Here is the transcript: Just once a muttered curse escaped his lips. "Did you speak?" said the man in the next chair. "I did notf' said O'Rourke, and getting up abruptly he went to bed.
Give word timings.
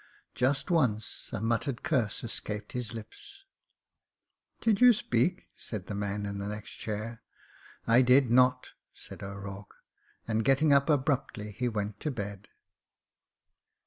Just 0.33 0.71
once 0.71 1.29
a 1.31 1.39
muttered 1.39 1.83
curse 1.83 2.23
escaped 2.23 2.71
his 2.71 2.95
lips. 2.95 3.45
"Did 4.59 4.81
you 4.81 4.93
speak?" 4.93 5.49
said 5.55 5.85
the 5.85 5.93
man 5.93 6.25
in 6.25 6.39
the 6.39 6.47
next 6.47 6.71
chair. 6.71 7.21
"I 7.85 8.01
did 8.01 8.31
notf' 8.31 8.71
said 8.95 9.21
O'Rourke, 9.21 9.75
and 10.27 10.43
getting 10.43 10.73
up 10.73 10.89
abruptly 10.89 11.51
he 11.51 11.69
went 11.69 11.99
to 11.99 12.09
bed. 12.09 12.47